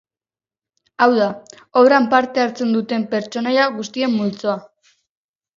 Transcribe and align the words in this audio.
Hau 1.05 1.07
da, 1.19 1.27
obran 1.83 2.09
parte 2.15 2.43
hartzen 2.45 2.73
duten 2.79 3.07
pertsonaia 3.15 3.71
guztien 3.79 4.17
multzoa. 4.23 4.57